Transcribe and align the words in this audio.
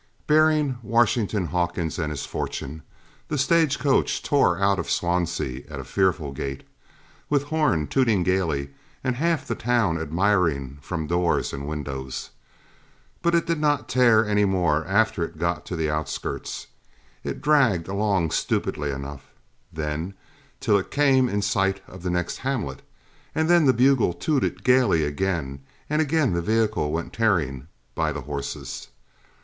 Bearing 0.25 0.79
Washington 0.81 1.45
Hawkins 1.45 1.99
and 1.99 2.09
his 2.11 2.25
fortunes, 2.25 2.81
the 3.27 3.37
stage 3.37 3.77
coach 3.77 4.23
tore 4.23 4.57
out 4.59 4.79
of 4.79 4.89
Swansea 4.89 5.63
at 5.69 5.79
a 5.79 5.83
fearful 5.83 6.31
gait, 6.31 6.63
with 7.29 7.43
horn 7.43 7.85
tooting 7.85 8.23
gaily 8.23 8.71
and 9.03 9.17
half 9.17 9.45
the 9.45 9.53
town 9.53 9.99
admiring 10.01 10.79
from 10.81 11.05
doors 11.05 11.53
and 11.53 11.67
windows. 11.67 12.31
But 13.21 13.35
it 13.35 13.45
did 13.45 13.59
not 13.59 13.87
tear 13.87 14.25
any 14.25 14.43
more 14.43 14.83
after 14.87 15.23
it 15.23 15.37
got 15.37 15.67
to 15.67 15.75
the 15.75 15.91
outskirts; 15.91 16.65
it 17.23 17.39
dragged 17.39 17.87
along 17.87 18.31
stupidly 18.31 18.89
enough, 18.89 19.27
then 19.71 20.15
till 20.59 20.79
it 20.79 20.89
came 20.89 21.29
in 21.29 21.43
sight 21.43 21.79
of 21.87 22.01
the 22.01 22.09
next 22.09 22.37
hamlet; 22.37 22.81
and 23.35 23.47
then 23.47 23.65
the 23.65 23.71
bugle 23.71 24.13
tooted 24.13 24.63
gaily 24.63 25.03
again 25.05 25.61
and 25.91 26.01
again 26.01 26.33
the 26.33 26.41
vehicle 26.41 26.91
went 26.91 27.13
tearing 27.13 27.67
by 27.93 28.11
the 28.11 28.21
horses. 28.21 28.87